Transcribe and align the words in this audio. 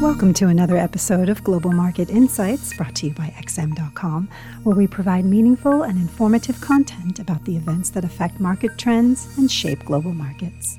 Welcome 0.00 0.32
to 0.34 0.48
another 0.48 0.78
episode 0.78 1.28
of 1.28 1.44
Global 1.44 1.72
Market 1.72 2.08
Insights 2.08 2.74
brought 2.74 2.94
to 2.96 3.08
you 3.08 3.12
by 3.12 3.34
XM.com, 3.36 4.30
where 4.62 4.74
we 4.74 4.86
provide 4.86 5.26
meaningful 5.26 5.82
and 5.82 5.98
informative 5.98 6.58
content 6.62 7.18
about 7.18 7.44
the 7.44 7.54
events 7.54 7.90
that 7.90 8.02
affect 8.02 8.40
market 8.40 8.78
trends 8.78 9.28
and 9.36 9.52
shape 9.52 9.84
global 9.84 10.14
markets. 10.14 10.78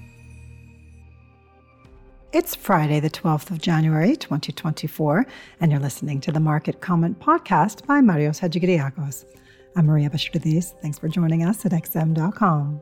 It's 2.34 2.56
Friday, 2.56 3.00
the 3.00 3.12
12th 3.12 3.52
of 3.52 3.62
January, 3.62 4.16
2024, 4.16 5.28
and 5.60 5.72
you're 5.72 5.80
listening 5.80 6.20
to 6.22 6.32
the 6.32 6.40
Market 6.40 6.82
Comment 6.82 7.20
Podcast 7.20 7.86
by 7.86 8.02
Marios 8.02 8.40
Hadjikyriacos. 8.40 9.26
I'm 9.76 9.86
Maria 9.86 10.10
Bashardis. 10.10 10.74
Thanks 10.82 10.98
for 10.98 11.10
joining 11.10 11.44
us 11.44 11.64
at 11.64 11.74
XM.com. 11.74 12.82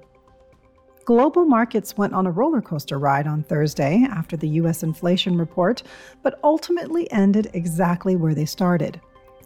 Global 1.09 1.43
markets 1.43 1.97
went 1.97 2.13
on 2.13 2.27
a 2.27 2.31
roller 2.31 2.61
coaster 2.61 2.99
ride 2.99 3.25
on 3.25 3.41
Thursday 3.41 4.05
after 4.11 4.37
the 4.37 4.47
U.S. 4.61 4.83
inflation 4.83 5.39
report, 5.39 5.81
but 6.21 6.39
ultimately 6.43 7.11
ended 7.11 7.49
exactly 7.53 8.15
where 8.15 8.35
they 8.35 8.45
started. 8.45 9.01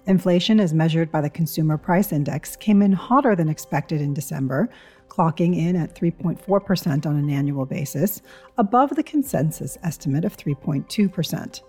Inflation, 0.05 0.59
as 0.59 0.73
measured 0.73 1.09
by 1.09 1.22
the 1.22 1.30
Consumer 1.30 1.77
Price 1.77 2.12
Index, 2.12 2.58
came 2.58 2.81
in 2.81 2.91
hotter 2.91 3.34
than 3.34 3.48
expected 3.48 4.02
in 4.02 4.13
December, 4.13 4.67
clocking 5.08 5.55
in 5.55 5.77
at 5.77 5.95
3.4% 5.95 7.05
on 7.05 7.16
an 7.16 7.30
annual 7.30 7.66
basis, 7.66 8.22
above 8.58 8.94
the 8.98 9.02
consensus 9.02 9.77
estimate 9.84 10.25
of 10.25 10.36
3.2%. 10.36 11.61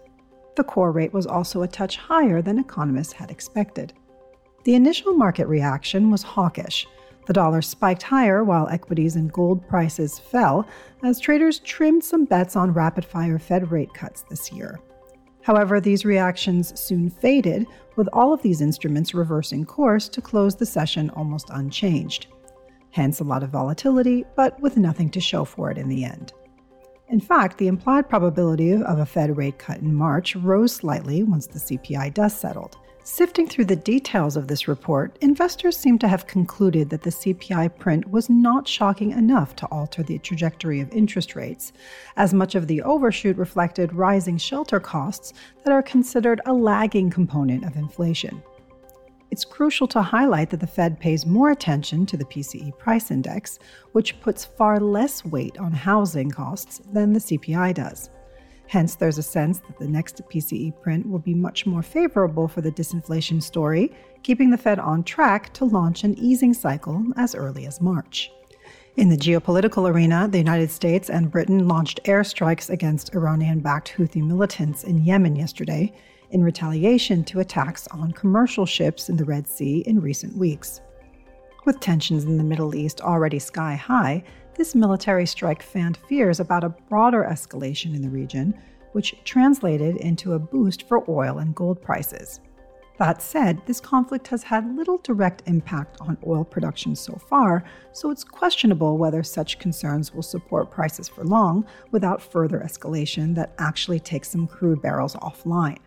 The 0.57 0.65
core 0.65 0.91
rate 0.91 1.13
was 1.13 1.29
also 1.29 1.63
a 1.63 1.69
touch 1.69 1.99
higher 1.99 2.43
than 2.43 2.59
economists 2.59 3.13
had 3.13 3.31
expected. 3.31 3.93
The 4.65 4.75
initial 4.75 5.13
market 5.13 5.47
reaction 5.47 6.11
was 6.11 6.25
hawkish 6.25 6.85
the 7.27 7.33
dollar 7.33 7.63
spiked 7.63 8.03
higher 8.03 8.45
while 8.45 8.69
equities 8.69 9.17
and 9.17 9.33
gold 9.33 9.67
prices 9.69 10.19
fell 10.19 10.67
as 11.03 11.21
traders 11.21 11.59
trimmed 11.61 12.05
some 12.05 12.25
bets 12.25 12.57
on 12.57 12.73
rapid 12.73 13.05
fire 13.05 13.39
Fed 13.39 13.71
rate 13.71 13.93
cuts 13.95 14.23
this 14.23 14.53
year. 14.53 14.81
However, 15.43 15.81
these 15.81 16.05
reactions 16.05 16.79
soon 16.81 17.11
faded, 17.11 17.67
with 17.97 18.09
all 18.13 18.33
of 18.33 18.43
these 18.43 18.63
instruments 18.63 19.15
reversing 19.15 19.65
course 19.65 20.09
to 20.09 20.23
close 20.23 20.57
the 20.57 20.67
session 20.67 21.11
almost 21.11 21.51
unchanged. 21.51 22.29
Hence, 22.91 23.21
a 23.21 23.25
lot 23.25 23.43
of 23.43 23.51
volatility, 23.51 24.25
but 24.37 24.59
with 24.61 24.77
nothing 24.77 25.11
to 25.11 25.21
show 25.21 25.45
for 25.45 25.71
it 25.71 25.77
in 25.77 25.89
the 25.89 26.05
end. 26.05 26.33
In 27.09 27.21
fact, 27.21 27.59
the 27.59 27.67
implied 27.69 28.09
probability 28.09 28.73
of 28.73 28.99
a 28.99 29.05
Fed 29.05 29.37
rate 29.37 29.59
cut 29.59 29.81
in 29.81 29.95
March 29.95 30.35
rose 30.37 30.73
slightly 30.73 31.23
once 31.23 31.47
the 31.47 31.59
CPI 31.59 32.15
dust 32.15 32.41
settled. 32.41 32.79
Sifting 33.07 33.47
through 33.47 33.67
the 33.67 33.77
details 33.77 34.35
of 34.35 34.49
this 34.49 34.67
report, 34.67 35.19
investors 35.21 35.77
seem 35.77 35.99
to 35.99 36.09
have 36.09 36.27
concluded 36.27 36.89
that 36.89 37.03
the 37.03 37.11
CPI 37.11 37.79
print 37.79 38.11
was 38.11 38.31
not 38.31 38.67
shocking 38.67 39.11
enough 39.11 39.55
to 39.57 39.67
alter 39.67 40.03
the 40.03 40.19
trajectory 40.21 40.81
of 40.81 40.91
interest 40.91 41.37
rates, 41.37 41.75
as 42.17 42.33
much 42.33 42.55
of 42.55 42.67
the 42.67 42.81
overshoot 42.81 43.37
reflected 43.37 43.93
rising 43.93 44.39
shelter 44.39 44.81
costs 44.81 45.35
that 45.65 45.73
are 45.73 45.83
considered 45.83 46.41
a 46.47 46.53
lagging 46.55 47.11
component 47.11 47.67
of 47.67 47.77
inflation. 47.77 48.43
It's 49.31 49.45
crucial 49.45 49.87
to 49.89 50.01
highlight 50.01 50.49
that 50.49 50.61
the 50.61 50.67
Fed 50.67 50.99
pays 50.99 51.27
more 51.27 51.51
attention 51.51 52.07
to 52.07 52.17
the 52.17 52.25
PCE 52.25 52.79
price 52.79 53.11
index, 53.11 53.59
which 53.93 54.19
puts 54.23 54.47
far 54.47 54.81
less 54.81 55.23
weight 55.27 55.59
on 55.59 55.73
housing 55.73 56.31
costs 56.31 56.81
than 56.91 57.13
the 57.13 57.21
CPI 57.21 57.75
does. 57.75 58.09
Hence, 58.67 58.95
there's 58.95 59.19
a 59.19 59.23
sense 59.23 59.59
that 59.61 59.79
the 59.79 59.87
next 59.87 60.23
PCE 60.29 60.81
print 60.81 61.09
will 61.09 61.19
be 61.19 61.35
much 61.35 61.67
more 61.67 61.83
favorable 61.83 62.49
for 62.49 62.61
the 62.61 62.73
disinflation 62.73 63.43
story, 63.43 63.93
keeping 64.23 64.51
the 64.51 64.59
Fed 64.59 64.79
on 64.79 65.05
track 65.05 65.53
to 65.55 65.65
launch 65.65 66.03
an 66.03 66.19
easing 66.19 66.55
cycle 66.55 67.05
as 67.17 67.35
early 67.35 67.67
as 67.67 67.81
March. 67.81 68.31
In 68.97 69.09
the 69.09 69.17
geopolitical 69.17 69.91
arena, 69.91 70.29
the 70.31 70.39
United 70.39 70.71
States 70.71 71.11
and 71.11 71.31
Britain 71.31 71.67
launched 71.67 72.01
airstrikes 72.05 72.71
against 72.71 73.15
Iranian 73.15 73.61
backed 73.61 73.93
Houthi 73.97 74.23
militants 74.23 74.85
in 74.85 75.05
Yemen 75.05 75.37
yesterday 75.37 75.93
in 76.31 76.43
retaliation 76.43 77.25
to 77.25 77.41
attacks 77.41 77.87
on 77.89 78.13
commercial 78.13 78.65
ships 78.67 79.09
in 79.09 79.17
the 79.17 79.25
Red 79.25 79.49
Sea 79.49 79.81
in 79.87 80.01
recent 80.01 80.37
weeks. 80.37 80.81
With 81.65 81.81
tensions 81.81 82.25
in 82.25 82.37
the 82.37 82.45
Middle 82.45 82.75
East 82.75 83.01
already 83.01 83.39
sky 83.39 83.75
high, 83.75 84.23
this 84.55 84.75
military 84.75 85.27
strike 85.27 85.63
fanned 85.63 85.97
fears 86.09 86.41
about 86.41 86.65
a 86.65 86.69
broader 86.89 87.27
escalation 87.29 87.95
in 87.95 88.03
the 88.03 88.09
region, 88.09 88.55
which 88.93 89.17
translated 89.25 89.97
into 89.97 90.35
a 90.35 90.39
boost 90.39 90.87
for 90.89 91.09
oil 91.11 91.39
and 91.39 91.55
gold 91.55 91.83
prices. 91.83 92.41
That 92.99 93.21
said, 93.21 93.61
this 93.67 93.81
conflict 93.81 94.29
has 94.29 94.45
had 94.45 94.77
little 94.77 94.99
direct 94.99 95.43
impact 95.47 95.97
on 96.01 96.17
oil 96.25 96.45
production 96.45 96.95
so 96.95 97.15
far, 97.15 97.65
so 97.93 98.11
it's 98.11 98.23
questionable 98.23 98.99
whether 98.99 99.25
such 99.25 99.59
concerns 99.59 100.15
will 100.15 100.23
support 100.23 100.71
prices 100.71 101.09
for 101.09 101.25
long 101.25 101.67
without 101.91 102.23
further 102.23 102.61
escalation 102.61 103.35
that 103.35 103.53
actually 103.59 103.99
takes 103.99 104.31
some 104.31 104.47
crude 104.47 104.81
barrels 104.81 105.17
offline. 105.17 105.79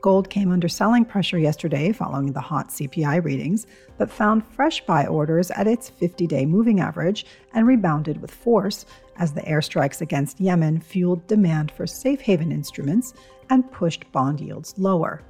Gold 0.00 0.30
came 0.30 0.52
under 0.52 0.68
selling 0.68 1.04
pressure 1.04 1.38
yesterday 1.38 1.90
following 1.90 2.32
the 2.32 2.40
hot 2.40 2.68
CPI 2.68 3.24
readings, 3.24 3.66
but 3.96 4.10
found 4.10 4.46
fresh 4.46 4.84
buy 4.86 5.06
orders 5.06 5.50
at 5.50 5.66
its 5.66 5.90
50 5.90 6.26
day 6.28 6.46
moving 6.46 6.78
average 6.78 7.26
and 7.52 7.66
rebounded 7.66 8.22
with 8.22 8.30
force 8.30 8.86
as 9.16 9.32
the 9.32 9.40
airstrikes 9.40 10.00
against 10.00 10.40
Yemen 10.40 10.78
fueled 10.78 11.26
demand 11.26 11.72
for 11.72 11.84
safe 11.84 12.20
haven 12.20 12.52
instruments 12.52 13.14
and 13.50 13.70
pushed 13.72 14.10
bond 14.12 14.40
yields 14.40 14.78
lower. 14.78 15.22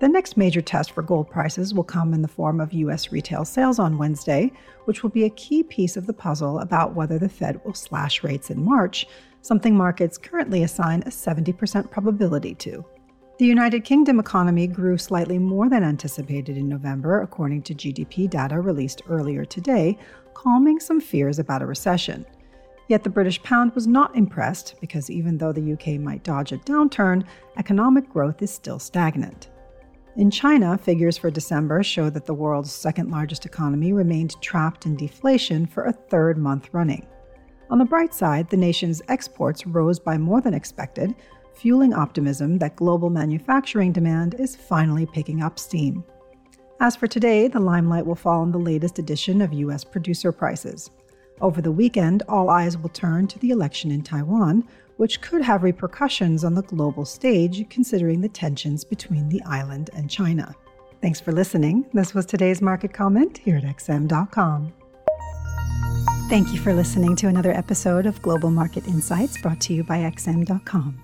The 0.00 0.08
next 0.08 0.36
major 0.36 0.60
test 0.60 0.90
for 0.90 1.02
gold 1.02 1.30
prices 1.30 1.72
will 1.72 1.84
come 1.84 2.12
in 2.14 2.20
the 2.20 2.26
form 2.26 2.60
of 2.60 2.72
U.S. 2.72 3.12
retail 3.12 3.44
sales 3.44 3.78
on 3.78 3.96
Wednesday, 3.96 4.50
which 4.86 5.04
will 5.04 5.10
be 5.10 5.24
a 5.24 5.30
key 5.30 5.62
piece 5.62 5.96
of 5.96 6.06
the 6.06 6.12
puzzle 6.12 6.58
about 6.58 6.94
whether 6.94 7.16
the 7.16 7.28
Fed 7.28 7.64
will 7.64 7.74
slash 7.74 8.24
rates 8.24 8.50
in 8.50 8.64
March, 8.64 9.06
something 9.40 9.76
markets 9.76 10.18
currently 10.18 10.64
assign 10.64 11.02
a 11.02 11.10
70% 11.10 11.92
probability 11.92 12.56
to. 12.56 12.84
The 13.36 13.46
United 13.46 13.82
Kingdom 13.82 14.20
economy 14.20 14.68
grew 14.68 14.96
slightly 14.96 15.40
more 15.40 15.68
than 15.68 15.82
anticipated 15.82 16.56
in 16.56 16.68
November, 16.68 17.22
according 17.22 17.62
to 17.62 17.74
GDP 17.74 18.30
data 18.30 18.60
released 18.60 19.02
earlier 19.08 19.44
today, 19.44 19.98
calming 20.34 20.78
some 20.78 21.00
fears 21.00 21.40
about 21.40 21.60
a 21.60 21.66
recession. 21.66 22.24
Yet 22.86 23.02
the 23.02 23.10
British 23.10 23.42
pound 23.42 23.74
was 23.74 23.88
not 23.88 24.14
impressed 24.14 24.76
because 24.80 25.10
even 25.10 25.36
though 25.36 25.50
the 25.50 25.72
UK 25.72 26.00
might 26.00 26.22
dodge 26.22 26.52
a 26.52 26.58
downturn, 26.58 27.24
economic 27.56 28.08
growth 28.08 28.40
is 28.40 28.52
still 28.52 28.78
stagnant. 28.78 29.50
In 30.14 30.30
China, 30.30 30.78
figures 30.78 31.18
for 31.18 31.28
December 31.28 31.82
show 31.82 32.10
that 32.10 32.26
the 32.26 32.34
world's 32.34 32.70
second 32.70 33.10
largest 33.10 33.46
economy 33.46 33.92
remained 33.92 34.40
trapped 34.42 34.86
in 34.86 34.94
deflation 34.94 35.66
for 35.66 35.86
a 35.86 35.92
third 35.92 36.38
month 36.38 36.68
running. 36.70 37.04
On 37.68 37.78
the 37.78 37.84
bright 37.84 38.14
side, 38.14 38.48
the 38.48 38.56
nation's 38.56 39.02
exports 39.08 39.66
rose 39.66 39.98
by 39.98 40.18
more 40.18 40.40
than 40.40 40.54
expected, 40.54 41.16
fueling 41.56 41.94
optimism 41.94 42.58
that 42.58 42.76
global 42.76 43.10
manufacturing 43.10 43.92
demand 43.92 44.34
is 44.34 44.56
finally 44.56 45.06
picking 45.06 45.42
up 45.42 45.58
steam. 45.58 46.04
As 46.80 46.96
for 46.96 47.06
today, 47.06 47.48
the 47.48 47.60
limelight 47.60 48.04
will 48.04 48.14
fall 48.14 48.42
on 48.42 48.52
the 48.52 48.58
latest 48.58 48.98
edition 48.98 49.40
of 49.40 49.52
U.S. 49.52 49.84
producer 49.84 50.32
prices. 50.32 50.90
Over 51.40 51.60
the 51.60 51.72
weekend, 51.72 52.22
all 52.28 52.50
eyes 52.50 52.76
will 52.76 52.90
turn 52.90 53.26
to 53.28 53.38
the 53.38 53.50
election 53.50 53.90
in 53.90 54.02
Taiwan, 54.02 54.68
which 54.96 55.20
could 55.20 55.42
have 55.42 55.62
repercussions 55.62 56.44
on 56.44 56.54
the 56.54 56.62
global 56.62 57.04
stage 57.04 57.68
considering 57.68 58.20
the 58.20 58.28
tensions 58.28 58.84
between 58.84 59.28
the 59.28 59.42
island 59.44 59.90
and 59.94 60.10
China. 60.10 60.54
Thanks 61.00 61.20
for 61.20 61.32
listening. 61.32 61.84
This 61.92 62.14
was 62.14 62.26
today's 62.26 62.62
market 62.62 62.92
comment 62.92 63.38
here 63.38 63.56
at 63.56 63.64
XM.com. 63.64 64.72
Thank 66.30 66.54
you 66.54 66.58
for 66.58 66.72
listening 66.72 67.16
to 67.16 67.28
another 67.28 67.52
episode 67.52 68.06
of 68.06 68.22
Global 68.22 68.50
Market 68.50 68.86
Insights 68.88 69.40
brought 69.40 69.60
to 69.62 69.74
you 69.74 69.84
by 69.84 69.98
XM.com. 69.98 71.03